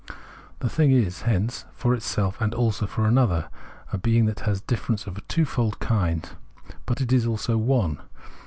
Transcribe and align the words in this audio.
The 0.61 0.67
thing 0.67 0.89
is, 0.89 1.21
hence, 1.29 1.65
for 1.75 1.93
itself 1.93 2.41
and 2.41 2.55
also 2.55 2.87
for 2.87 3.05
another, 3.05 3.49
a 3.93 3.99
being 3.99 4.25
that 4.25 4.39
has 4.39 4.59
difference 4.59 5.05
of 5.05 5.15
a 5.15 5.21
twofold 5.27 5.77
kind. 5.77 6.27
But 6.87 7.01
it 7.01 7.13
is 7.13 7.27
also 7.27 7.55
"one." 7.55 8.01